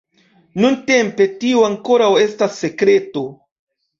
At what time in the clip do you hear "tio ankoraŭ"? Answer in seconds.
1.43-2.09